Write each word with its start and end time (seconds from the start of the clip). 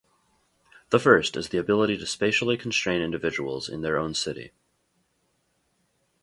The 0.89 0.97
first 0.97 1.37
is 1.37 1.49
the 1.49 1.59
ability 1.59 1.95
to 1.99 2.07
spatially 2.07 2.57
constrain 2.57 3.03
individuals 3.03 3.69
in 3.69 3.83
their 3.83 3.99
own 3.99 4.15
city. 4.15 4.51